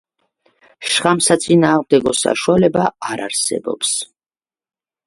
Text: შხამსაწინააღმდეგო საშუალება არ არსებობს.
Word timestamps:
შხამსაწინააღმდეგო 0.93 2.15
საშუალება 2.23 2.89
არ 3.13 3.25
არსებობს. 3.31 3.95